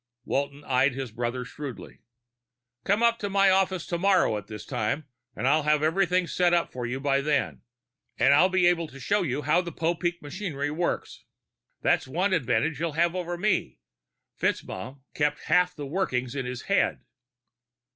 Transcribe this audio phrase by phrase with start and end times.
[0.25, 2.01] Walton eyed his brother shrewdly.
[2.85, 5.05] "Come up to my office tomorrow at this time.
[5.37, 7.61] I'll have everything set up for you by then,
[8.17, 11.25] and I'll be able to show you how the Popeek machinery works.
[11.83, 13.77] That's one advantage you'll have over me.
[14.39, 17.01] FitzMaugham kept half the workings in his head."